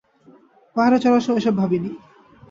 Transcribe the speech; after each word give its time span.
পাহাড়ে 0.75 0.97
চড়ার 1.03 1.23
সময় 1.25 1.39
এসব 1.41 1.53
ভাবিনি। 1.59 1.91